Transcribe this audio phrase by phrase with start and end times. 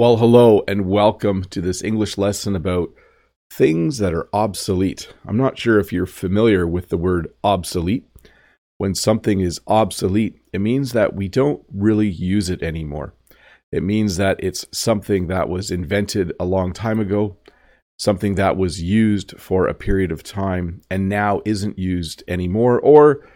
[0.00, 2.88] Well, hello and welcome to this English lesson about
[3.50, 5.12] things that are obsolete.
[5.26, 8.08] I'm not sure if you're familiar with the word obsolete.
[8.78, 13.12] When something is obsolete, it means that we don't really use it anymore.
[13.70, 17.36] It means that it's something that was invented a long time ago,
[17.98, 23.28] something that was used for a period of time and now isn't used anymore or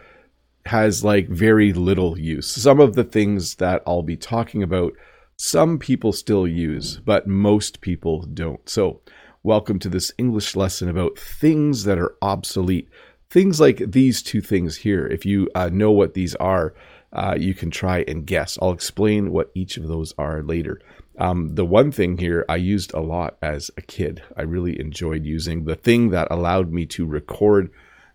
[0.65, 2.47] has like very little use.
[2.47, 4.93] Some of the things that I'll be talking about
[5.37, 8.67] some people still use, but most people don't.
[8.69, 9.01] So,
[9.43, 12.89] welcome to this English lesson about things that are obsolete.
[13.29, 15.05] Things like these two things here.
[15.07, 16.73] If you uh, know what these are,
[17.11, 18.57] uh, you can try and guess.
[18.61, 20.79] I'll explain what each of those are later.
[21.19, 24.23] Um, the one thing here I used a lot as a kid.
[24.37, 27.69] I really enjoyed using the thing that allowed me to record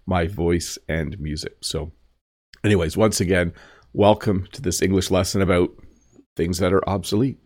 [0.06, 1.56] my voice and music.
[1.60, 1.92] So,
[2.64, 3.52] anyways, once again,
[3.92, 5.70] welcome to this English lesson about
[6.36, 7.38] things that are obsolete.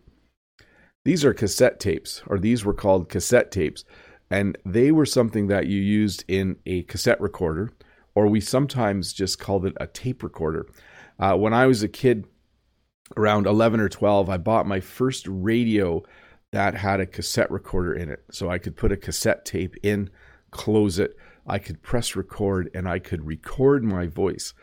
[1.03, 3.83] These are cassette tapes, or these were called cassette tapes,
[4.29, 7.71] and they were something that you used in a cassette recorder,
[8.15, 10.67] or we sometimes just called it a tape recorder.
[11.19, 12.25] Uh, when I was a kid,
[13.15, 16.03] around 11 or 12, I bought my first radio
[16.51, 18.23] that had a cassette recorder in it.
[18.31, 20.09] So I could put a cassette tape in,
[20.51, 24.53] close it, I could press record, and I could record my voice.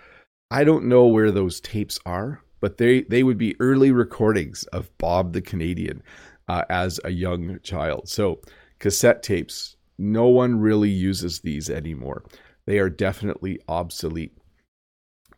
[0.51, 4.97] I don't know where those tapes are but they they would be early recordings of
[4.97, 6.03] Bob the Canadian
[6.49, 8.09] uh, as a young child.
[8.09, 8.41] So
[8.79, 12.25] cassette tapes, no one really uses these anymore.
[12.65, 14.39] They are definitely obsolete.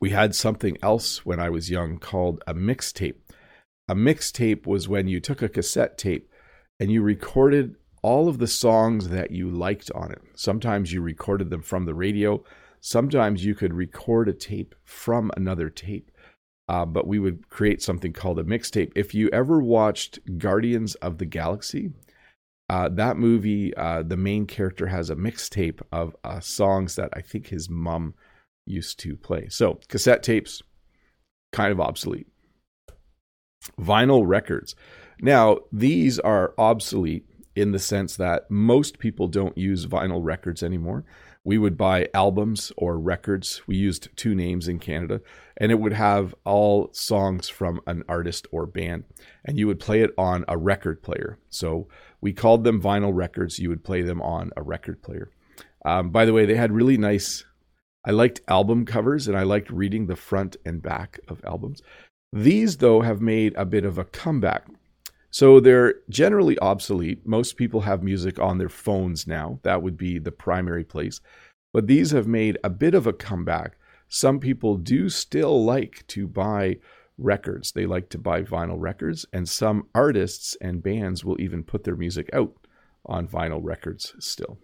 [0.01, 3.17] We had something else when I was young called a mixtape.
[3.89, 6.29] A mixtape was when you took a cassette tape
[6.79, 10.21] and you recorded all of the songs that you liked on it.
[10.35, 12.45] Sometimes you recorded them from the radio.
[12.83, 16.11] Sometimes you could record a tape from another tape
[16.69, 18.93] uh, but we would create something called a mixtape.
[18.95, 21.93] If you ever watched Guardians of the Galaxy,
[22.71, 27.21] uh, that movie, uh, the main character has a mixtape of uh, songs that I
[27.21, 28.15] think his mom
[28.67, 29.49] used to play.
[29.49, 30.63] So cassette tapes,
[31.53, 32.29] kind of obsolete.
[33.79, 34.75] Vinyl records.
[35.21, 41.05] Now, these are obsolete in the sense that most people don't use vinyl records anymore
[41.45, 43.61] we would buy albums or records.
[43.67, 45.21] We used two names in Canada,
[45.59, 49.05] and it would have all songs from an artist or band,
[49.45, 51.39] and you would play it on a record player.
[51.51, 51.87] So
[52.21, 53.59] we called them vinyl records.
[53.59, 55.31] You would play them on a record player.
[55.85, 57.45] Um, by the way, they had really nice.
[58.07, 61.83] I liked album covers, and I liked reading the front and back of albums.
[62.33, 64.67] These, though, have made a bit of a comeback.
[65.35, 67.27] So they're generally obsolete.
[67.27, 69.59] Most people have music on their phones now.
[69.65, 71.21] That would be the primary place.
[71.73, 73.77] But these have made a bit of a comeback.
[74.09, 76.77] Some people do still like to buy
[77.19, 77.73] records.
[77.73, 81.97] They like to buy vinyl records, and some artists and bands will even put their
[81.97, 82.55] music out
[83.05, 84.61] on vinyl records still.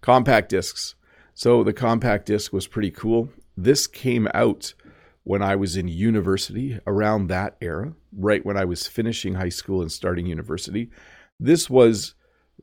[0.00, 0.94] Compact discs.
[1.34, 3.28] So the compact disc was pretty cool.
[3.58, 4.72] This came out
[5.24, 9.80] when I was in university, around that era, right when I was finishing high school
[9.80, 10.90] and starting university.
[11.38, 12.14] This was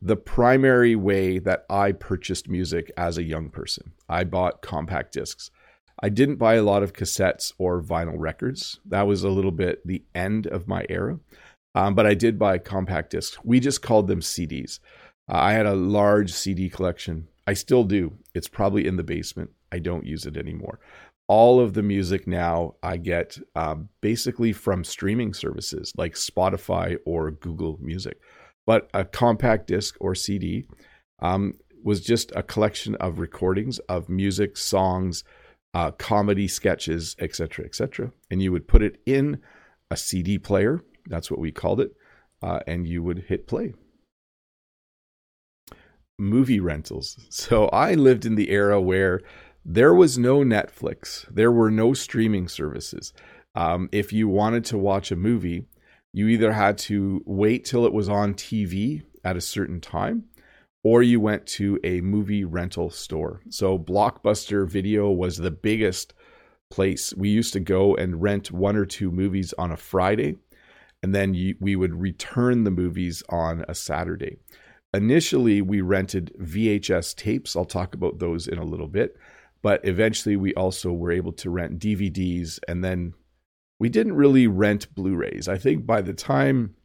[0.02, 3.94] the primary way that I purchased music as a young person.
[4.08, 5.52] I bought compact discs.
[6.02, 8.80] I didn't buy a lot of cassettes or vinyl records.
[8.86, 11.20] That was a little bit the end of my era.
[11.76, 13.38] Um, but I did buy compact discs.
[13.44, 14.80] We just called them CDs.
[15.30, 17.28] Uh, I had a large CD collection.
[17.46, 18.14] I still do.
[18.34, 19.52] It's probably in the basement.
[19.72, 20.80] I don't use it anymore
[21.30, 27.30] all of the music now I get um, basically from streaming services like Spotify or
[27.30, 28.20] Google Music.
[28.66, 30.66] But a compact disc or CD
[31.20, 31.54] um,
[31.84, 35.24] was just a collection of recordings of music, songs,
[35.76, 38.12] uh, comedy sketches, etc., etc.
[38.32, 39.40] And you would put it in
[39.92, 40.84] a CD player.
[41.06, 41.92] That's what we called it.
[42.42, 43.74] Uh, and you would hit play.
[46.18, 47.18] Movie rentals.
[47.30, 49.22] So I lived in the era where
[49.66, 53.14] there was no Netflix, there were no streaming services.
[53.56, 55.66] Um, if you wanted to watch a movie,
[56.14, 60.26] you either had to wait till it was on TV at a certain time
[60.84, 63.42] or you went to a movie rental store.
[63.50, 66.14] So Blockbuster Video was the biggest
[66.70, 67.14] place.
[67.16, 70.38] We used to go and rent one or two movies on a Friday,
[71.04, 74.38] and then you, we would return the movies on a Saturday.
[74.94, 77.56] Initially, we rented VHS tapes.
[77.56, 79.16] I'll talk about those in a little bit.
[79.62, 83.14] But eventually, we also were able to rent DVDs, and then
[83.80, 85.48] we didn't really rent Blu-rays.
[85.48, 86.76] I think by the time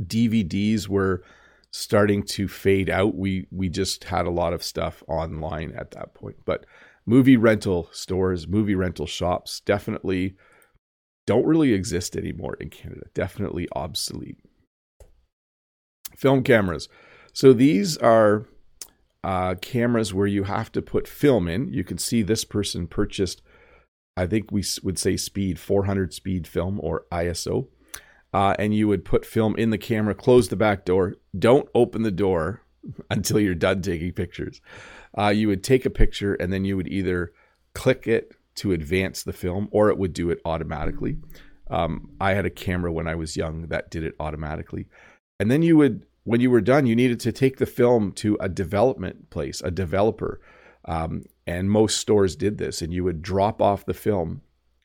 [0.00, 1.22] DVDs were
[1.70, 6.14] starting to fade out, we we just had a lot of stuff online at that
[6.14, 6.36] point.
[6.44, 6.66] But
[7.06, 10.34] movie rental stores, movie rental shops, definitely
[11.26, 13.06] don't really exist anymore in Canada.
[13.14, 14.38] Definitely obsolete.
[16.16, 16.88] Film cameras.
[17.32, 18.46] So these are
[19.24, 21.72] uh, cameras where you have to put film in.
[21.72, 23.42] You can see this person purchased,
[24.16, 27.68] I think we would say speed 400 speed film or ISO.
[28.32, 32.02] Uh, and you would put film in the camera, close the back door, don't open
[32.02, 32.62] the door
[33.10, 34.60] until you're done taking pictures.
[35.16, 37.32] Uh, you would take a picture and then you would either
[37.74, 41.18] click it to advance the film or it would do it automatically.
[41.70, 44.88] Um, I had a camera when I was young that did it automatically.
[45.38, 48.36] And then you would when you were done, you needed to take the film to
[48.40, 50.40] a development place, a developer.
[50.84, 54.42] Um, and most stores did this, and you would drop off the film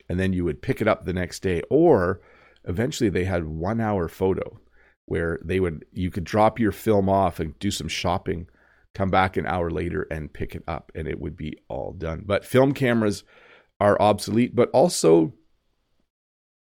[0.08, 1.62] and then you would pick it up the next day.
[1.70, 2.20] Or
[2.64, 4.58] eventually they had one hour photo
[5.06, 8.48] where they would you could drop your film off and do some shopping,
[8.94, 12.22] come back an hour later and pick it up, and it would be all done.
[12.26, 13.24] But film cameras
[13.80, 15.34] are obsolete, but also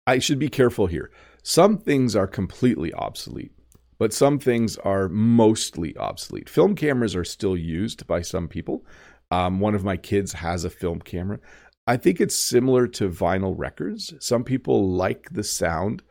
[0.06, 1.10] I should be careful here.
[1.42, 3.52] Some things are completely obsolete
[3.98, 6.48] but some things are mostly obsolete.
[6.48, 8.84] Film cameras are still used by some people.
[9.30, 11.38] Um, one of my kids has a film camera.
[11.86, 14.14] I think it's similar to vinyl records.
[14.20, 16.02] Some people like the sound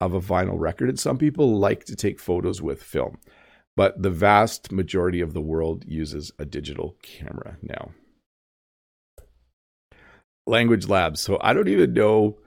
[0.00, 3.18] of a vinyl record, and some people like to take photos with film.
[3.76, 7.92] But the vast majority of the world uses a digital camera now.
[10.46, 11.20] Language labs.
[11.20, 12.38] So I don't even know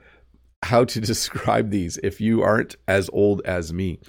[0.62, 4.00] how to describe these if you aren't as old as me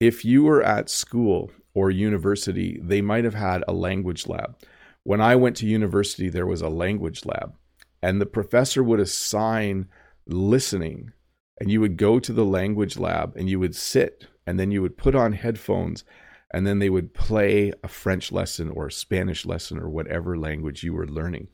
[0.00, 4.56] if you were at school or university, they might have had a language lab.
[5.02, 7.54] When I went to university, there was a language lab,
[8.02, 9.88] and the professor would assign
[10.26, 11.12] listening,
[11.60, 14.82] and you would go to the language lab and you would sit, and then you
[14.82, 16.04] would put on headphones,
[16.52, 20.82] and then they would play a French lesson or a Spanish lesson or whatever language
[20.82, 21.48] you were learning.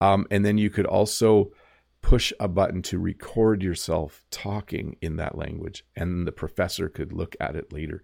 [0.00, 1.50] Um, and then you could also
[2.02, 7.36] push a button to record yourself talking in that language, and the professor could look
[7.40, 8.02] at it later.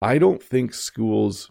[0.00, 1.50] I don't think schools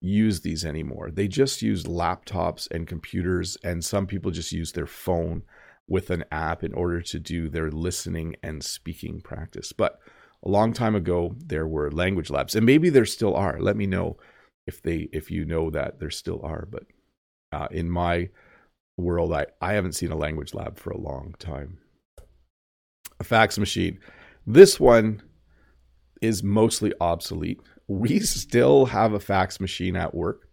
[0.00, 1.10] use these anymore.
[1.10, 5.42] They just use laptops and computers, and some people just use their phone
[5.88, 9.72] with an app in order to do their listening and speaking practice.
[9.72, 9.98] But
[10.44, 13.60] a long time ago, there were language labs, and maybe there still are.
[13.60, 14.16] Let me know
[14.66, 16.66] if they if you know that there still are.
[16.70, 16.84] But
[17.52, 18.30] uh, in my
[19.00, 21.78] world, I, I haven't seen a language lab for a long time.
[23.18, 23.98] A fax machine.
[24.46, 25.22] This one
[26.22, 27.60] is mostly obsolete.
[27.88, 30.48] We still have a fax machine at work.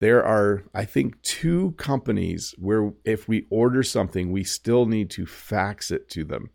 [0.00, 5.26] There are, I think, two companies where if we order something, we still need to
[5.26, 6.50] fax it to them,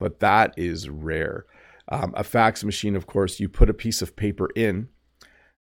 [0.00, 1.44] but that is rare.
[1.88, 4.88] Um, a fax machine, of course, you put a piece of paper in,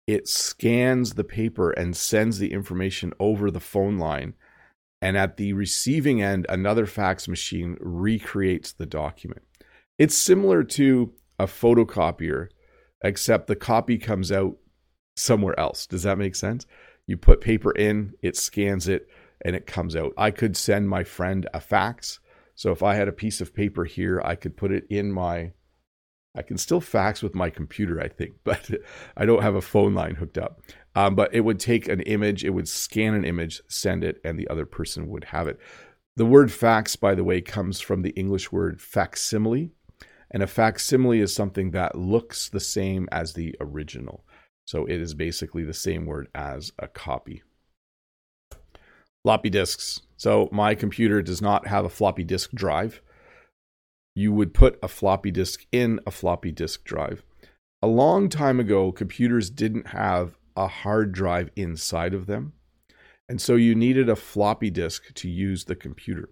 [0.08, 4.36] it scans the paper and sends the information over the phone line
[5.02, 9.44] and at the receiving end, another fax machine recreates the document.
[9.98, 12.50] It's similar to a photocopier,
[13.04, 14.58] except the copy comes out
[15.16, 15.88] somewhere else.
[15.88, 16.66] Does that make sense?
[17.08, 19.08] You put paper in, it scans it,
[19.44, 20.14] and it comes out.
[20.18, 22.20] I could send my friend a fax.
[22.56, 25.52] So if I had a piece of paper here, I could put it in my
[26.36, 28.70] I can still fax with my computer, I think, but
[29.16, 30.62] I don't have a phone line hooked up.
[30.96, 34.40] Um, but it would take an image, it would scan an image, send it, and
[34.40, 35.60] the other person would have it.
[36.16, 39.72] The word fax, by the way, comes from the English word facsimile.
[40.32, 44.26] And a facsimile is something that looks the same as the original.
[44.66, 47.44] So it is basically the same word as a copy.
[49.24, 50.02] Floppy disks.
[50.18, 53.02] So my computer does not have a floppy disk drive
[54.16, 57.24] you would put a floppy disk in a floppy disk drive.
[57.82, 62.54] A long time ago, computers didn't have a hard drive inside of them.
[63.28, 66.30] And so you needed a floppy disk to use the computer.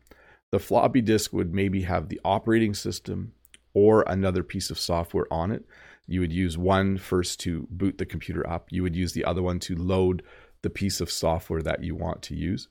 [0.51, 3.33] The floppy disk would maybe have the operating system
[3.73, 5.65] or another piece of software on it.
[6.07, 9.41] You would use one first to boot the computer up, you would use the other
[9.41, 10.23] one to load
[10.61, 12.67] the piece of software that you want to use.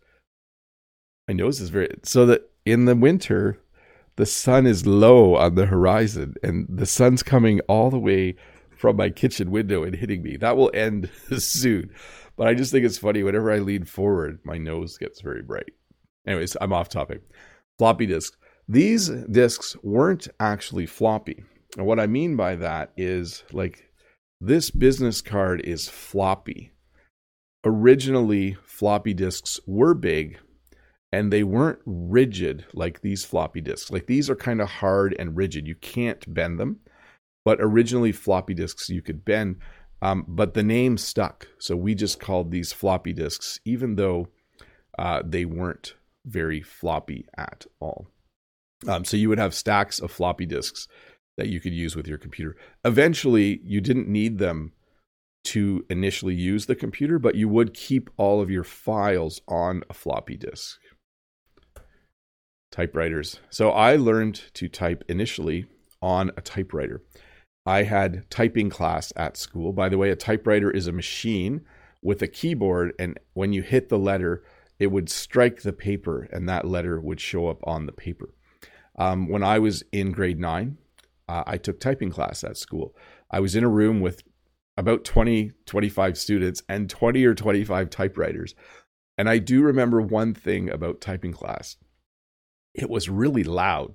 [1.29, 3.59] I know this is very so that in the winter,
[4.17, 8.37] the sun is low on the horizon and the sun's coming all the way
[8.77, 10.37] from my kitchen window and hitting me.
[10.37, 11.91] That will end soon.
[12.37, 13.23] But I just think it's funny.
[13.23, 15.71] Whenever I lean forward, my nose gets very bright.
[16.27, 17.23] Anyways, I'm off topic.
[17.79, 18.37] Floppy disks.
[18.69, 21.45] These disks weren't actually floppy.
[21.77, 23.91] And what I mean by that is like
[24.41, 26.73] this business card is floppy.
[27.65, 30.39] Originally, floppy disks were big
[31.13, 33.91] and they weren't rigid like these floppy disks.
[33.91, 35.67] Like these are kind of hard and rigid.
[35.67, 36.81] You can't bend them.
[37.45, 39.57] But originally, floppy disks you could bend,
[40.01, 41.49] um, but the name stuck.
[41.59, 44.29] So we just called these floppy disks, even though
[44.99, 48.07] uh, they weren't very floppy at all.
[48.87, 50.87] Um, so you would have stacks of floppy disks
[51.37, 52.57] that you could use with your computer.
[52.85, 54.73] Eventually, you didn't need them
[55.45, 59.95] to initially use the computer, but you would keep all of your files on a
[59.95, 60.79] floppy disk.
[62.73, 63.39] Typewriters.
[63.51, 65.67] So I learned to type initially
[66.01, 67.03] on a typewriter.
[67.67, 69.73] I had typing class at school.
[69.73, 71.61] By the way, a typewriter is a machine
[72.03, 74.43] with a keyboard, and when you hit the letter,
[74.81, 78.31] it would strike the paper, and that letter would show up on the paper.
[78.99, 80.79] Um, when I was in grade nine,
[81.29, 82.97] uh, I took typing class at school.
[83.31, 84.23] I was in a room with
[84.77, 88.55] about 20, 25 students and 20 or 25 typewriters.
[89.19, 91.77] And I do remember one thing about typing class
[92.75, 93.95] it was really loud.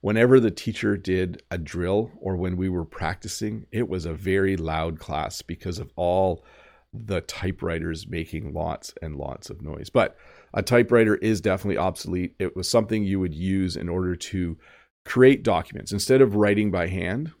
[0.00, 4.56] Whenever the teacher did a drill or when we were practicing, it was a very
[4.56, 6.44] loud class because of all
[6.92, 9.90] the typewriters making lots and lots of noise.
[9.90, 10.16] But
[10.52, 12.34] a typewriter is definitely obsolete.
[12.38, 14.58] It was something you would use in order to
[15.04, 15.90] create documents.
[15.90, 17.32] Instead of writing by hand,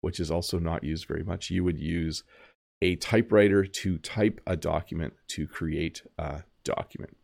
[0.00, 2.24] which is also not used very much, you would use
[2.80, 7.16] a typewriter to type a document to create a document.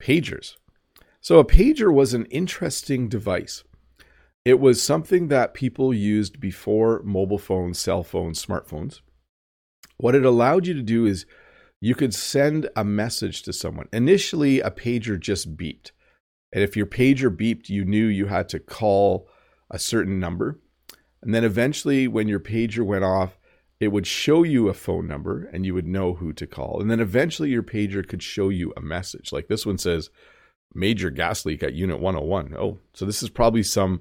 [0.00, 0.56] Pagers.
[1.28, 3.62] So, a pager was an interesting device.
[4.46, 9.02] It was something that people used before mobile phones, cell phones, smartphones.
[9.98, 11.26] What it allowed you to do is
[11.82, 13.90] you could send a message to someone.
[13.92, 15.90] Initially, a pager just beeped.
[16.50, 19.28] And if your pager beeped, you knew you had to call
[19.70, 20.58] a certain number.
[21.20, 23.38] And then eventually, when your pager went off,
[23.80, 26.80] it would show you a phone number and you would know who to call.
[26.80, 29.30] And then eventually, your pager could show you a message.
[29.30, 30.08] Like this one says,
[30.74, 32.54] major gas leak at unit 101.
[32.58, 34.00] Oh, so this is probably some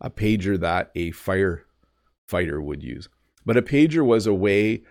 [0.00, 3.08] a pager that a firefighter would use.
[3.44, 4.82] But a pager was a way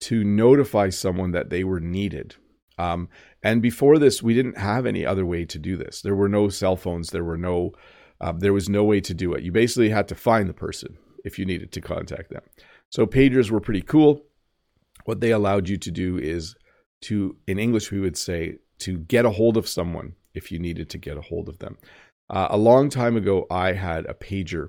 [0.00, 2.36] to notify someone that they were needed.
[2.76, 3.08] Um,
[3.42, 6.02] and before this, we didn't have any other way to do this.
[6.02, 7.10] There were no cell phones.
[7.10, 7.72] There were no,
[8.20, 9.44] uh, there was no way to do it.
[9.44, 12.42] You basically had to find the person if you needed to contact them.
[12.90, 14.22] So pagers were pretty cool.
[15.04, 16.54] What they allowed you to do is
[17.02, 20.90] to, in English, we would say to get a hold of someone if you needed
[20.90, 21.78] to get a hold of them.
[22.30, 24.68] Uh, a long time ago, I had a pager,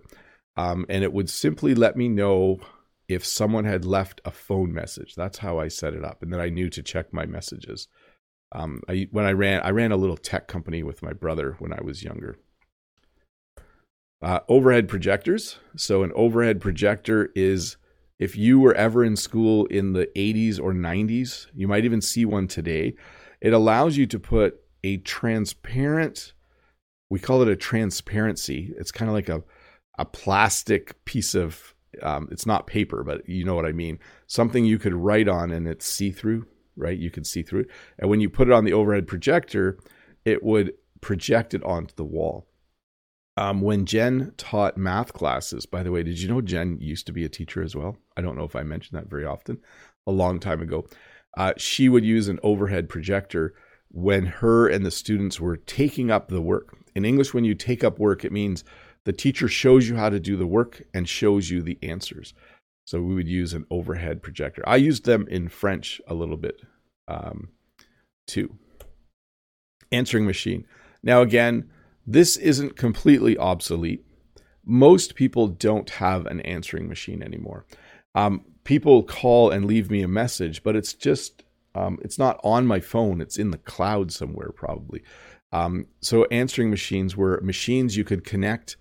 [0.58, 2.60] um, and it would simply let me know
[3.08, 5.16] if someone had left a phone message.
[5.16, 7.88] That's how I set it up, and then I knew to check my messages.
[8.52, 11.74] Um, I, when I ran, I ran a little tech company with my brother when
[11.74, 12.38] I was younger.
[14.22, 15.60] Uh, overhead projectors.
[15.76, 17.78] So an overhead projector is
[18.18, 22.26] if you were ever in school in the 80s or 90s, you might even see
[22.26, 22.96] one today.
[23.42, 26.34] It allows you to put a transparent,
[27.10, 28.72] we call it a transparency.
[28.78, 29.44] It's kind of like a,
[29.98, 31.74] a plastic piece of
[32.04, 34.00] um, it's not paper, but you know what I mean.
[34.28, 36.98] Something you could write on and it's see through, right?
[36.98, 37.70] You could see through it.
[37.98, 39.80] And when you put it on the overhead projector,
[40.24, 42.48] it would project it onto the wall.
[43.38, 47.14] Um, when Jen taught math classes, by the way, did you know Jen used to
[47.14, 47.98] be a teacher as well?
[48.16, 49.60] I don't know if I mentioned that very often,
[50.06, 50.86] a long time ago.
[51.38, 53.54] Uh, she would use an overhead projector
[53.96, 56.78] when her and the students were taking up the work.
[56.96, 58.66] In English, when you take up work, it means
[59.06, 62.34] the teacher shows you how to do the work and shows you the answers.
[62.86, 64.68] So we would use an overhead projector.
[64.68, 66.62] I used them in French a little bit
[67.08, 67.50] um,
[68.28, 68.58] too.
[69.94, 70.66] Answering machine.
[71.02, 71.70] Now, again,
[72.06, 74.06] this isn't completely obsolete.
[74.66, 77.66] Most people don't have an answering machine anymore.
[78.14, 81.45] Um, people call and leave me a message, but it's just,
[81.76, 83.22] um, it's not on my phone.
[83.22, 85.04] It's in the cloud somewhere, probably.
[85.52, 88.78] Um, so, answering machines were machines you could connect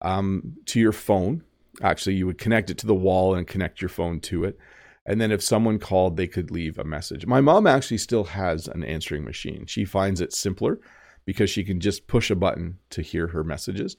[0.00, 1.42] um, to your phone.
[1.82, 4.58] Actually, you would connect it to the wall and connect your phone to it.
[5.06, 7.24] And then if someone called, they could leave a message.
[7.24, 9.64] My mom actually still has an answering machine.
[9.66, 10.80] She finds it simpler
[11.24, 13.96] because she can just push a button to hear her messages.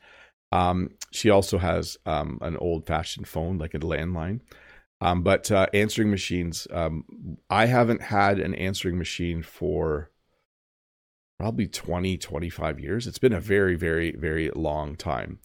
[0.52, 4.42] Um, she also has um, an old fashioned phone, like a landline.
[5.02, 10.12] Um, but uh, answering machines, um, I haven't had an answering machine for
[11.40, 13.08] probably 20, 25 years.
[13.08, 15.40] It's been a very, very, very long time.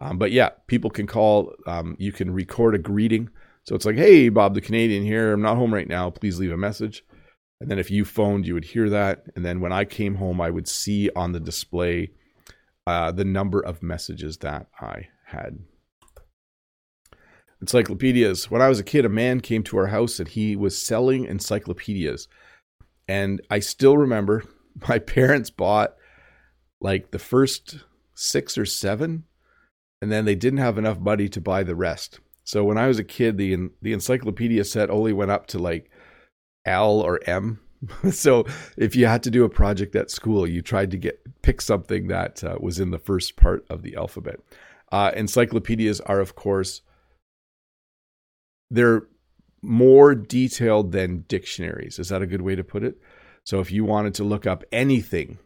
[0.00, 1.52] Um, but yeah, people can call.
[1.66, 3.30] Um, you can record a greeting.
[3.64, 5.32] So it's like, hey, Bob the Canadian here.
[5.32, 6.08] I'm not home right now.
[6.10, 7.04] Please leave a message.
[7.60, 9.24] And then if you phoned, you would hear that.
[9.36, 12.12] And then when I came home, I would see on the display
[12.86, 15.58] uh, the number of messages that I had.
[17.60, 18.50] Encyclopedias.
[18.50, 21.24] When I was a kid, a man came to our house and he was selling
[21.24, 22.28] encyclopedias.
[23.08, 24.44] And I still remember
[24.88, 25.96] my parents bought
[26.80, 27.80] like the first
[28.14, 29.24] six or seven
[30.00, 32.20] and then they didn't have enough money to buy the rest.
[32.44, 35.90] So when I was a kid, the the encyclopedia set only went up to like
[36.64, 37.60] L or M,
[38.10, 41.60] so if you had to do a project at school, you tried to get pick
[41.60, 44.40] something that uh, was in the first part of the alphabet.
[44.92, 46.82] Uh, encyclopedias are, of course,
[48.70, 49.02] they're
[49.62, 51.98] more detailed than dictionaries.
[51.98, 52.98] Is that a good way to put it?
[53.44, 55.38] So if you wanted to look up anything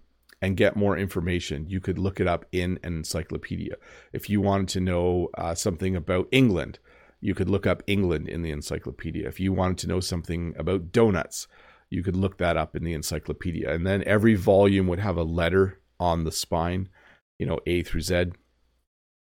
[0.43, 3.77] and get more information, you could look it up in an encyclopedia.
[4.13, 6.79] If you wanted to know uh, something about England,
[7.21, 9.27] you could look up England in the encyclopedia.
[9.27, 11.49] If you wanted to know something about donuts,
[11.89, 13.73] you could look that up in the encyclopedia.
[13.73, 16.89] And then every volume would have a letter on the spine,
[17.39, 18.33] you know, A through Z.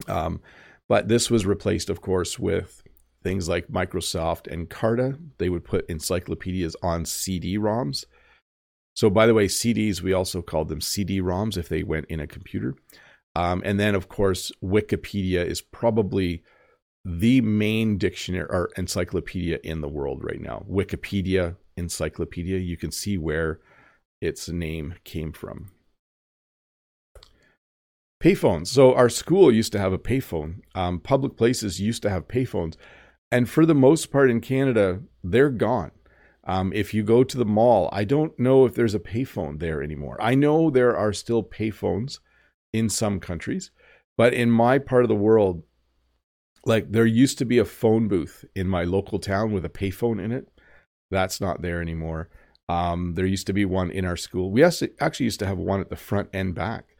[0.08, 0.40] Um,
[0.88, 2.81] but this was replaced, of course, with
[3.22, 5.18] things like Microsoft and Encarta.
[5.38, 8.04] They would put encyclopedias on CD-ROMs.
[8.94, 12.26] So, by the way, CDs, we also called them CD-ROMs if they went in a
[12.26, 12.74] computer.
[13.34, 16.42] Um, and then, of course, Wikipedia is probably
[17.04, 20.64] the main dictionary or encyclopedia in the world right now.
[20.70, 22.58] Wikipedia encyclopedia.
[22.58, 23.60] You can see where
[24.20, 25.70] its name came from.
[28.22, 28.68] Payphones.
[28.68, 30.60] So our school used to have a payphone.
[30.76, 32.76] Um, public places used to have payphones,
[33.32, 35.90] and for the most part in Canada, they're gone.
[36.44, 39.82] Um, if you go to the mall, I don't know if there's a payphone there
[39.82, 40.18] anymore.
[40.20, 42.18] I know there are still payphones
[42.72, 43.70] in some countries,
[44.18, 45.62] but in my part of the world,
[46.66, 50.22] like there used to be a phone booth in my local town with a payphone
[50.22, 50.48] in it.
[51.10, 52.28] That's not there anymore.
[52.68, 54.50] Um, there used to be one in our school.
[54.50, 56.96] We actually used to have one at the front and back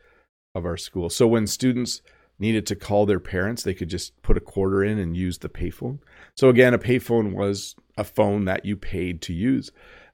[0.55, 1.11] of our school.
[1.11, 2.01] So when students
[2.39, 5.49] needed to call their parents, they could just put a quarter in and use the
[5.49, 6.01] payphone.
[6.37, 9.71] So again, a payphone was a phone that you paid to use.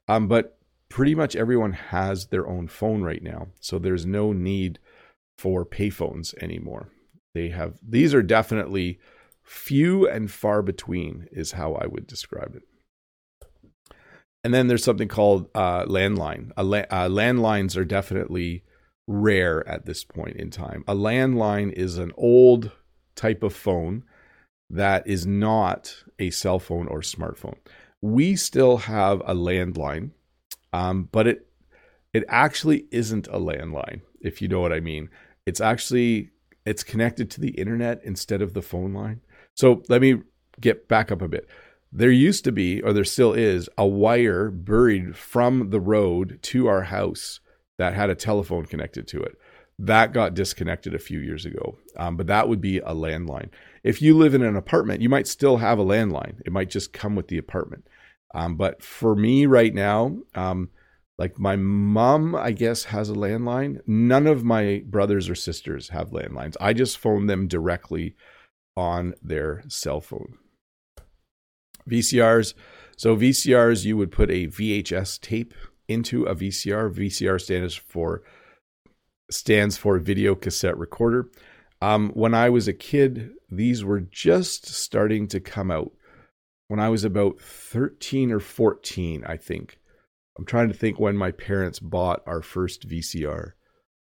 [0.09, 0.59] Um, but
[0.89, 3.49] pretty much everyone has their own phone right now.
[3.61, 4.79] So there's no need
[5.37, 6.89] for payphones anymore.
[7.35, 8.99] They have these are definitely
[9.43, 12.63] few and far between is how I would describe it.
[14.45, 16.53] And then there's something called uh, landline.
[16.57, 18.65] La- uh, landlines are definitely
[19.07, 20.85] rare at this point in time.
[20.87, 22.71] A landline is an old
[23.15, 24.05] type of phone
[24.71, 27.57] that is not a cell phone or smartphone.
[28.01, 30.11] We still have a landline,
[30.73, 31.47] um, but it
[32.13, 35.11] it actually isn't a landline, if you know what I mean.
[35.47, 36.31] It's actually
[36.65, 39.21] it's connected to the internet instead of the phone line.
[39.55, 40.23] So let me
[40.61, 41.49] get back up a bit.
[41.91, 46.67] There used to be, or there still is, a wire buried from the road to
[46.67, 47.41] our house
[47.79, 49.39] that had a telephone connected to it.
[49.79, 53.49] That got disconnected a few years ago, um, but that would be a landline.
[53.89, 56.43] If you live in an apartment, you might still have a landline.
[56.45, 57.87] It might just come with the apartment.
[58.35, 60.69] Um, but for me right now, um,
[61.17, 63.81] like my mom, I guess, has a landline.
[63.87, 66.55] None of my brothers or sisters have landlines.
[66.61, 68.15] I just phone them directly
[68.77, 70.37] on their cell phone.
[71.89, 72.53] VCRs.
[72.99, 75.55] So VCRs, you would put a VHS tape
[75.89, 76.93] into a VCR.
[76.93, 78.23] VCR stands for
[79.31, 81.31] stands for video cassette recorder.
[81.81, 85.93] Um, when I was a kid, these were just starting to come out.
[86.67, 89.79] When I was about 13 or 14, I think.
[90.39, 93.53] I'm trying to think when my parents bought our first VCR.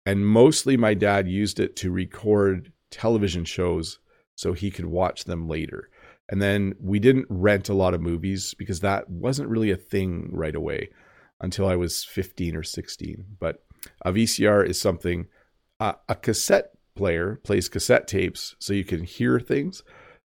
[0.05, 3.99] And mostly my dad used it to record television shows
[4.35, 5.89] so he could watch them later.
[6.29, 10.29] And then we didn't rent a lot of movies because that wasn't really a thing
[10.31, 10.89] right away
[11.41, 13.25] until I was 15 or 16.
[13.39, 13.63] But
[14.03, 15.27] a VCR is something,
[15.79, 19.83] uh, a cassette player plays cassette tapes so you can hear things.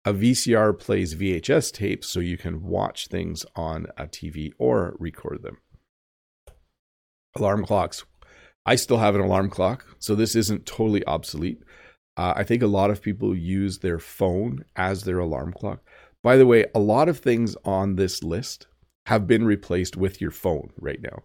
[0.05, 5.43] A VCR plays VHS tapes so you can watch things on a TV or record
[5.43, 5.57] them.
[7.37, 8.05] Alarm clocks.
[8.67, 11.63] I still have an alarm clock, so this isn't totally obsolete.
[12.19, 15.81] Uh, I think a lot of people use their phone as their alarm clock.
[16.23, 18.67] By the way, a lot of things on this list
[19.07, 21.23] have been replaced with your phone right now.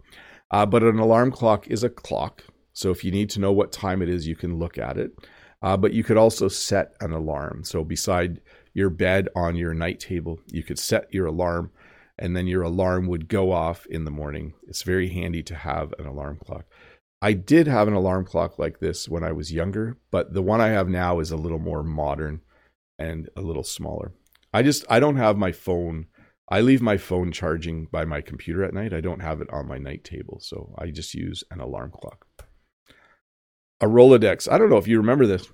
[0.52, 2.46] Uh, but an alarm clock is a clock.
[2.74, 5.12] So if you need to know what time it is, you can look at it.
[5.62, 7.64] Uh, but you could also set an alarm.
[7.64, 8.42] So beside
[8.74, 11.72] your bed on your night table, you could set your alarm
[12.20, 14.54] and then your alarm would go off in the morning.
[14.68, 16.66] It's very handy to have an alarm clock.
[17.22, 20.60] I did have an alarm clock like this when I was younger, but the one
[20.60, 22.42] I have now is a little more modern
[23.00, 24.12] and a little smaller.
[24.54, 26.08] I just I don't have my phone.
[26.50, 28.94] I leave my phone charging by my computer at night.
[28.94, 32.28] I don't have it on my night table, so I just use an alarm clock.
[33.84, 34.50] A Rolodex.
[34.50, 35.46] I don't know if you remember this.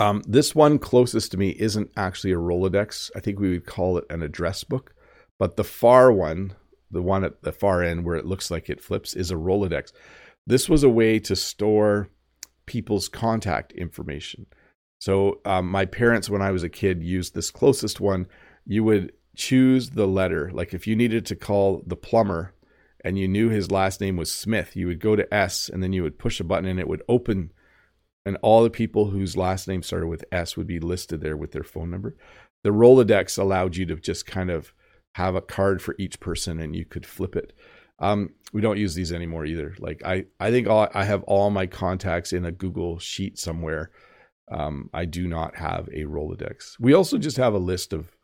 [0.00, 3.10] Um, this one closest to me isn't actually a Rolodex.
[3.14, 4.94] I think we would call it an address book.
[5.38, 6.54] But the far one,
[6.90, 9.92] the one at the far end where it looks like it flips, is a Rolodex.
[10.46, 12.08] This was a way to store
[12.64, 14.46] people's contact information.
[14.98, 18.28] So, um, my parents, when I was a kid, used this closest one.
[18.64, 20.50] You would choose the letter.
[20.54, 22.54] Like if you needed to call the plumber
[23.06, 25.92] and you knew his last name was Smith, you would go to S and then
[25.92, 27.52] you would push a button and it would open
[28.24, 31.52] and all the people whose last name started with S would be listed there with
[31.52, 32.16] their phone number.
[32.64, 34.74] The Rolodex allowed you to just kind of
[35.14, 37.52] have a card for each person and you could flip it.
[38.00, 39.76] Um, we don't use these anymore either.
[39.78, 43.92] Like I, I think all, I have all my contacts in a Google sheet somewhere.
[44.50, 46.72] Um, I do not have a Rolodex.
[46.80, 48.16] We also just have a list of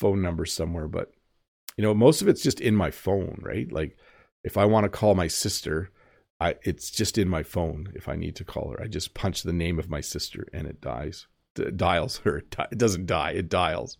[0.00, 1.12] phone numbers somewhere, but
[1.76, 3.70] you know, most of it's just in my phone, right?
[3.70, 3.96] Like
[4.44, 5.90] if I want to call my sister,
[6.40, 7.92] I it's just in my phone.
[7.94, 10.66] If I need to call her, I just punch the name of my sister and
[10.66, 11.26] it dies.
[11.76, 12.38] Dials her.
[12.70, 13.32] It doesn't die.
[13.32, 13.96] It dials.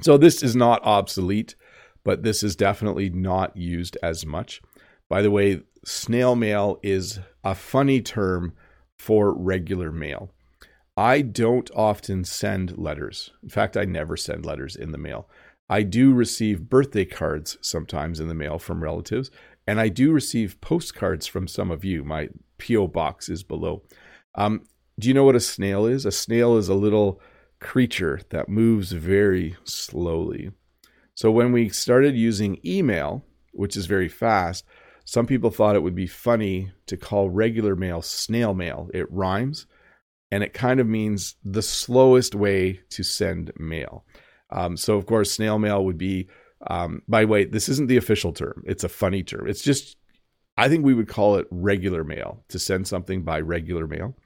[0.00, 1.54] So this is not obsolete,
[2.02, 4.62] but this is definitely not used as much.
[5.08, 8.54] By the way, snail mail is a funny term
[8.98, 10.30] for regular mail.
[10.96, 13.32] I don't often send letters.
[13.42, 15.28] In fact, I never send letters in the mail.
[15.68, 19.30] I do receive birthday cards sometimes in the mail from relatives,
[19.66, 22.04] and I do receive postcards from some of you.
[22.04, 22.88] My P.O.
[22.88, 23.82] box is below.
[24.34, 24.62] Um,
[24.98, 26.04] do you know what a snail is?
[26.04, 27.20] A snail is a little
[27.60, 30.50] creature that moves very slowly.
[31.14, 34.64] So when we started using email, which is very fast,
[35.04, 38.90] some people thought it would be funny to call regular mail snail mail.
[38.92, 39.66] It rhymes
[40.30, 44.04] and it kind of means the slowest way to send mail.
[44.54, 46.28] Um, so, of course, snail mail would be,
[46.68, 48.62] um, by the way, this isn't the official term.
[48.66, 49.48] It's a funny term.
[49.48, 49.96] It's just,
[50.56, 54.16] I think we would call it regular mail to send something by regular mail.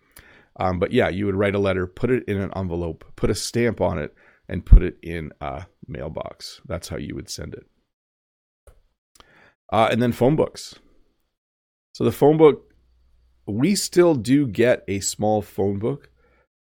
[0.61, 3.35] Um, but yeah, you would write a letter, put it in an envelope, put a
[3.35, 4.15] stamp on it,
[4.49, 6.61] and put it in a mailbox.
[6.67, 7.65] That's how you would send it.
[9.73, 10.75] Uh, and then phone books.
[11.93, 12.73] So the phone book,
[13.47, 16.11] we still do get a small phone book.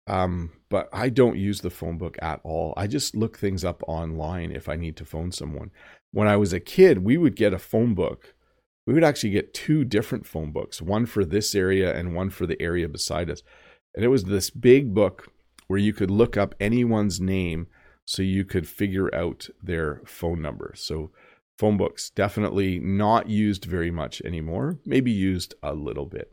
[0.06, 2.72] Um, but I don't use the phone book at all.
[2.76, 5.70] I just look things up online if I need to phone someone.
[6.12, 8.34] When I was a kid, we would get a phone book.
[8.86, 12.46] We would actually get two different phone books, one for this area and one for
[12.46, 13.42] the area beside us.
[13.94, 15.28] And it was this big book
[15.66, 17.66] where you could look up anyone's name
[18.04, 20.72] so you could figure out their phone number.
[20.76, 21.10] So,
[21.58, 26.32] phone books definitely not used very much anymore, maybe used a little bit.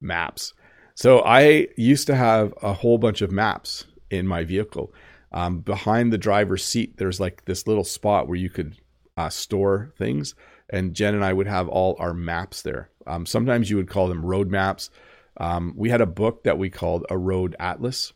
[0.00, 0.54] Maps.
[0.94, 4.92] So I used to have a whole bunch of maps in my vehicle.
[5.32, 8.76] Um, behind the driver's seat, there's like this little spot where you could
[9.16, 10.34] uh, store things,
[10.70, 12.90] and Jen and I would have all our maps there.
[13.06, 14.90] Um, sometimes you would call them road maps.
[15.38, 18.12] Um, we had a book that we called a road atlas,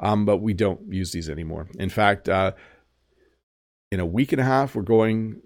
[0.00, 1.68] um, but we don't use these anymore.
[1.78, 2.52] In fact, uh,
[3.90, 5.40] in a week and a half, we're going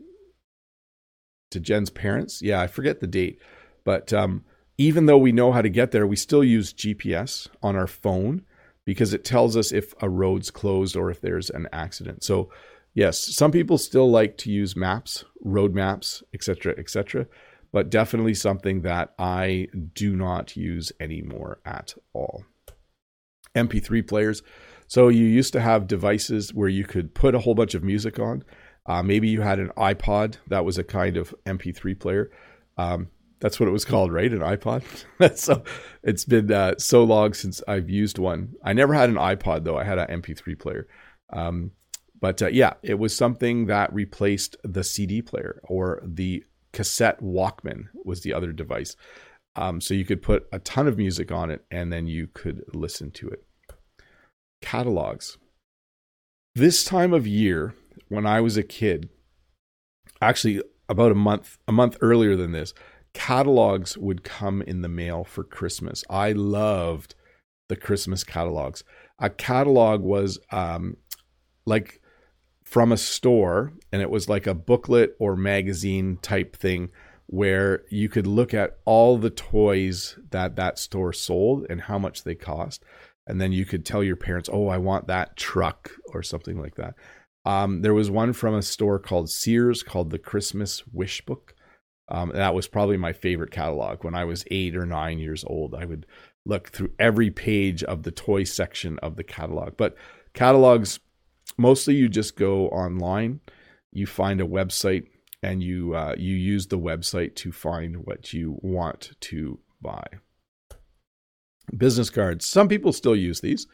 [1.51, 2.41] to Jen's parents.
[2.41, 3.41] Yeah, I forget the date,
[3.85, 4.45] but um,
[4.83, 8.43] even though we know how to get there, we still use GPS on our phone
[8.85, 12.25] because it tells us if a road's closed or if there's an accident.
[12.25, 12.51] So,
[12.93, 17.29] yes, some people still like to use maps, road maps, etc., etc.,
[17.71, 22.45] but definitely something that I do not use anymore at all.
[23.55, 24.43] MP3 players.
[24.89, 28.19] So you used to have devices where you could put a whole bunch of music
[28.19, 28.43] on.
[28.85, 32.31] Uh, maybe you had an iPod that was a kind of MP3 player.
[32.77, 33.09] Um,
[33.43, 34.33] that's what it was called, right?
[34.33, 34.85] An iPod.
[35.37, 35.65] so
[36.05, 38.55] it's been uh, so long since I've used one.
[38.65, 39.77] I never had an iPod though.
[39.77, 40.87] I had an MP3 player.
[41.33, 41.73] Um,
[42.21, 47.89] but uh, yeah, it was something that replaced the CD player or the cassette Walkman
[48.05, 48.95] was the other device.
[49.57, 52.63] Um, so you could put a ton of music on it and then you could
[52.73, 53.45] listen to it.
[54.63, 55.37] Catalogs.
[56.55, 57.75] This time of year,
[58.09, 59.09] when I was a kid,
[60.21, 62.73] actually about a month a month earlier than this,
[63.15, 66.05] catalogs would come in the mail for Christmas.
[66.09, 67.15] I loved
[67.69, 68.85] the Christmas catalogs.
[69.19, 70.97] A catalog was um,
[71.67, 72.01] like
[72.65, 76.91] from a store, and it was like a booklet or magazine type thing
[77.27, 82.25] where you could look at all the toys that that store sold and how much
[82.25, 82.85] they cost.
[83.27, 86.75] And then you could tell your parents, oh, I want that truck or something like
[86.75, 86.95] that.
[87.45, 91.55] Um, there was one from a store called Sears called the Christmas Wish Book.
[92.13, 95.75] Um, that was probably my favorite catalog when I was eight or nine years old.
[95.75, 96.05] I would
[96.45, 99.79] look through every page of the toy section of the catalog.
[99.79, 99.97] But
[100.35, 101.01] catalogs,
[101.57, 103.41] mostly you just go online,
[103.93, 105.07] you find a website,
[105.43, 110.05] and you uh, you use the website to find what you want to buy.
[111.75, 112.47] Business cards.
[112.47, 113.67] Some people still use these,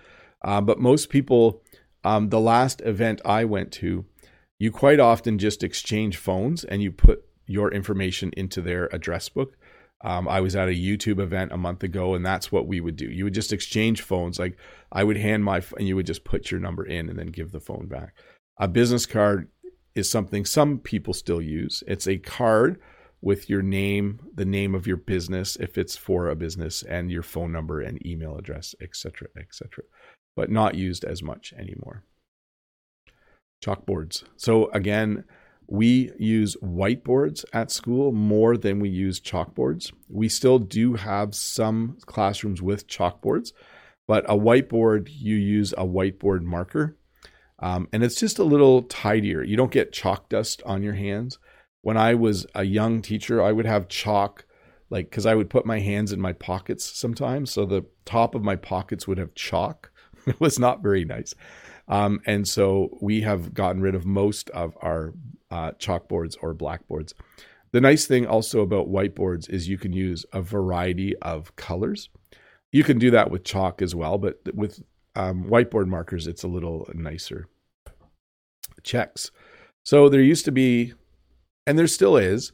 [0.44, 1.62] uh, but most people.
[2.04, 4.06] Um, the last event I went to,
[4.56, 9.56] you quite often just exchange phones and you put your information into their address book.
[10.04, 12.94] Um, I was at a YouTube event a month ago, and that's what we would
[12.94, 13.06] do.
[13.06, 14.38] You would just exchange phones.
[14.38, 14.56] Like
[14.92, 17.50] I would hand my, and you would just put your number in and then give
[17.50, 18.14] the phone back.
[18.58, 19.48] A business card
[19.94, 21.82] is something some people still use.
[21.88, 22.78] It's a card
[23.20, 27.24] with your name, the name of your business, if it's for a business, and your
[27.24, 29.84] phone number and email address, etc., etc.,
[30.36, 32.04] but not used as much anymore.
[33.64, 34.22] Chalkboards.
[34.36, 35.24] So again,
[35.68, 39.92] we use whiteboards at school more than we use chalkboards.
[40.08, 43.52] We still do have some classrooms with chalkboards,
[44.06, 46.96] but a whiteboard, you use a whiteboard marker.
[47.60, 49.42] Um, and it's just a little tidier.
[49.42, 51.38] You don't get chalk dust on your hands
[51.82, 54.44] when I was a young teacher, I would have chalk,
[54.90, 57.50] like, because I would put my hands in my pockets sometimes.
[57.50, 59.90] So the top of my pockets would have chalk.
[60.26, 61.34] it was not very nice.
[61.88, 65.14] Um, and so we have gotten rid of most of our
[65.50, 67.14] uh, chalkboards or blackboards.
[67.72, 72.08] The nice thing also about whiteboards is you can use a variety of colors.
[72.72, 74.82] You can do that with chalk as well, but with
[75.16, 77.48] um, whiteboard markers, it's a little nicer.
[78.82, 79.30] Checks.
[79.84, 80.94] So there used to be
[81.68, 82.52] and there still is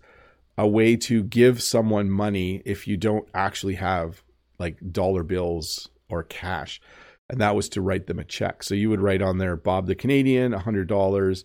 [0.59, 4.25] a way to give someone money if you don't actually have
[4.59, 6.81] like dollar bills or cash
[7.31, 9.87] and that was to write them a check so you would write on there bob
[9.87, 11.45] the canadian $100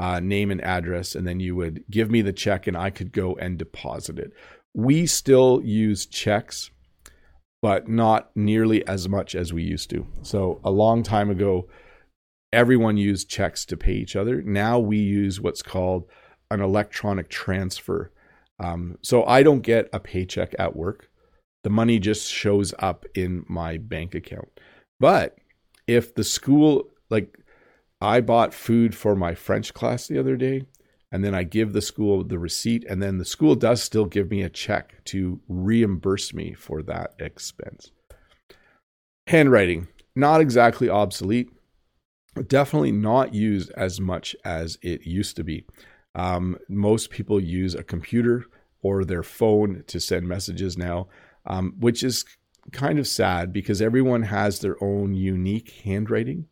[0.00, 3.12] uh, name and address and then you would give me the check and i could
[3.12, 4.32] go and deposit it
[4.74, 6.70] we still use checks
[7.60, 11.68] but not nearly as much as we used to so a long time ago
[12.52, 16.04] everyone used checks to pay each other now we use what's called
[16.50, 18.12] an electronic transfer.
[18.58, 21.10] Um, so I don't get a paycheck at work.
[21.64, 24.48] The money just shows up in my bank account.
[25.00, 25.38] But
[25.86, 27.38] if the school, like
[28.00, 30.66] I bought food for my French class the other day,
[31.10, 34.30] and then I give the school the receipt, and then the school does still give
[34.30, 37.90] me a check to reimburse me for that expense.
[39.26, 41.50] Handwriting, not exactly obsolete,
[42.46, 45.64] definitely not used as much as it used to be.
[46.14, 48.44] Um, most people use a computer
[48.82, 51.08] or their phone to send messages now,
[51.46, 52.24] um, which is
[52.72, 56.46] kind of sad because everyone has their own unique handwriting.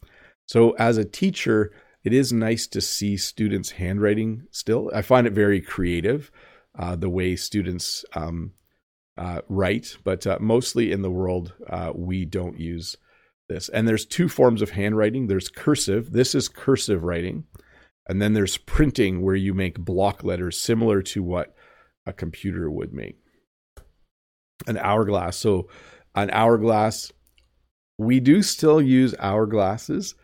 [0.46, 1.72] So, as a teacher,
[2.04, 4.90] it is nice to see students' handwriting still.
[4.94, 6.30] I find it very creative,
[6.78, 8.52] uh, the way students um,
[9.18, 12.96] uh, write, but uh, mostly in the world, uh, we don't use
[13.48, 13.68] this.
[13.68, 17.44] And there's two forms of handwriting there's cursive, this is cursive writing.
[18.08, 21.56] And then there's printing where you make block letters similar to what
[22.06, 23.18] a computer would make.
[24.68, 25.36] An hourglass.
[25.36, 25.68] So,
[26.16, 27.12] an hourglass,
[27.98, 30.14] we do still use hourglasses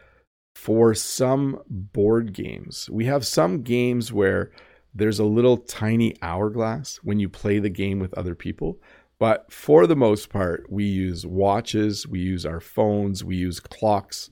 [0.54, 2.88] for some board games.
[2.90, 4.50] We have some games where
[4.94, 8.78] there's a little tiny hourglass when you play the game with other people.
[9.18, 14.30] But for the most part, we use watches, we use our phones, we use clocks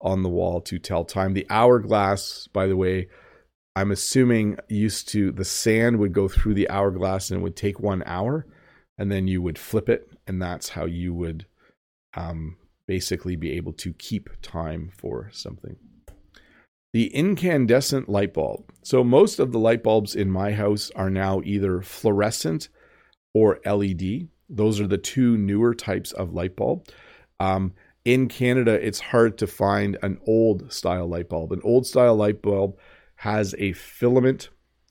[0.00, 1.32] on the wall to tell time.
[1.32, 3.08] The hourglass, by the way,
[3.76, 7.80] I'm assuming used to the sand would go through the hourglass and it would take
[7.80, 8.46] one hour,
[8.98, 11.46] and then you would flip it, and that's how you would
[12.14, 15.76] um, basically be able to keep time for something.
[16.92, 18.70] The incandescent light bulb.
[18.82, 22.68] So most of the light bulbs in my house are now either fluorescent
[23.32, 24.28] or LED.
[24.50, 26.86] Those are the two newer types of light bulb.
[27.40, 27.72] Um,
[28.04, 31.52] in Canada, it's hard to find an old style light bulb.
[31.52, 32.76] An old style light bulb
[33.16, 34.50] has a filament.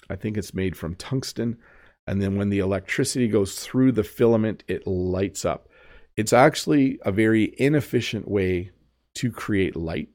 [0.10, 1.58] I think it's made from tungsten.
[2.08, 5.70] And then when the electricity goes through the filament, it lights up.
[6.18, 8.72] It's actually a very inefficient way
[9.16, 10.10] to create light.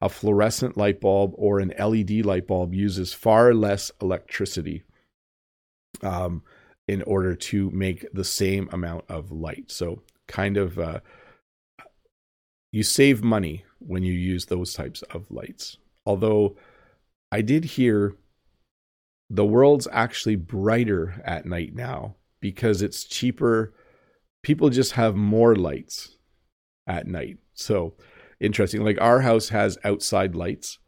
[0.00, 4.82] A fluorescent light bulb or an LED light bulb uses far less electricity
[6.02, 6.42] um,
[6.88, 9.70] in order to make the same amount of light.
[9.70, 11.00] So, kind of uh,
[12.72, 15.76] you save money when you use those types of lights.
[16.06, 16.56] Although
[17.30, 18.16] I did hear
[19.32, 23.72] the world's actually brighter at night now because it's cheaper.
[24.42, 26.18] People just have more lights
[26.86, 27.38] at night.
[27.54, 27.94] So
[28.40, 28.84] interesting.
[28.84, 30.78] Like our house has outside lights,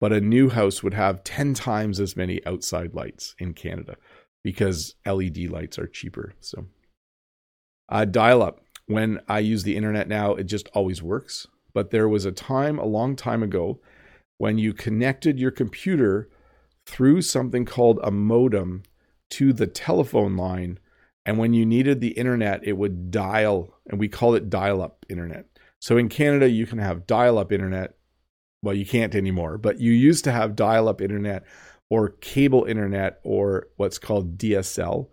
[0.00, 3.96] but a new house would have 10 times as many outside lights in Canada
[4.42, 6.32] because LED lights are cheaper.
[6.40, 6.68] So,
[7.90, 11.46] uh, dial up when I use the internet now, it just always works.
[11.74, 13.78] But there was a time a long time ago
[14.38, 16.30] when you connected your computer
[16.90, 18.82] through something called a modem
[19.30, 20.78] to the telephone line.
[21.24, 25.06] And when you needed the internet, it would dial, and we call it dial up
[25.08, 25.46] internet.
[25.78, 27.94] So in Canada, you can have dial up internet.
[28.62, 31.44] Well, you can't anymore, but you used to have dial up internet
[31.88, 35.08] or cable internet or what's called DSL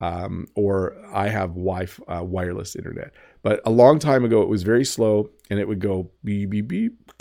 [0.00, 3.12] um, or I have wi uh, wireless internet.
[3.42, 6.68] But a long time ago, it was very slow and it would go beep, beep,
[6.68, 7.12] beep.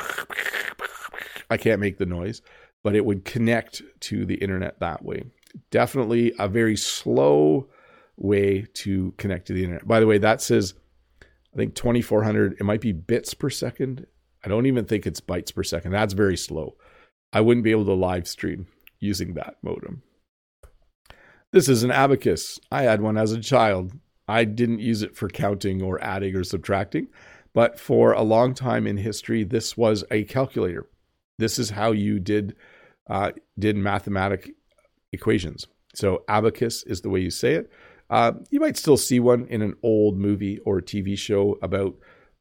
[1.49, 2.41] I can't make the noise,
[2.87, 5.21] but it would connect to the internet that way.
[5.71, 7.67] Definitely a very slow
[8.15, 9.85] way to connect to the internet.
[9.85, 10.73] By the way, that says,
[11.21, 14.07] I think 2400, it might be bits per second.
[14.45, 15.91] I don't even think it's bytes per second.
[15.91, 16.77] That's very slow.
[17.33, 18.67] I wouldn't be able to live stream
[19.01, 20.01] using that modem.
[21.51, 22.57] This is an abacus.
[22.71, 23.91] I had one as a child.
[24.29, 27.09] I didn't use it for counting or adding or subtracting,
[27.53, 30.87] but for a long time in history, this was a calculator.
[31.39, 32.55] This is how you did
[33.09, 34.51] uh, did mathematic
[35.11, 35.67] equations.
[35.95, 37.71] So abacus is the way you say it.
[38.09, 41.95] Uh, you might still see one in an old movie or TV show about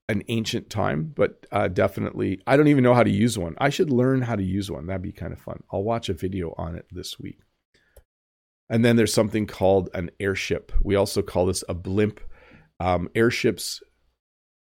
[0.08, 3.56] an ancient time, but uh, definitely, I don't even know how to use one.
[3.58, 4.86] I should learn how to use one.
[4.86, 5.62] That'd be kind of fun.
[5.72, 7.40] I'll watch a video on it this week.
[8.68, 10.72] And then there's something called an airship.
[10.82, 12.20] We also call this a blimp.
[12.78, 13.80] Um, airships,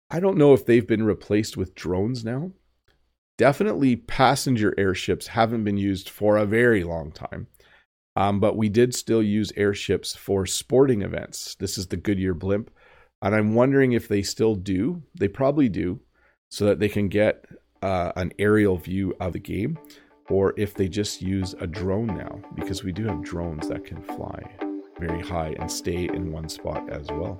[0.10, 2.52] I don't know if they've been replaced with drones now.
[3.38, 7.48] Definitely, passenger airships haven't been used for a very long time.
[8.16, 11.56] Um, but we did still use airships for sporting events.
[11.56, 12.70] This is the Goodyear blimp.
[13.24, 15.02] And I'm wondering if they still do.
[15.16, 16.00] They probably do,
[16.52, 17.46] so that they can get
[17.82, 19.80] uh, an aerial view of the game,
[20.30, 24.02] or if they just use a drone now, because we do have drones that can
[24.02, 24.44] fly
[25.00, 27.40] very high and stay in one spot as well.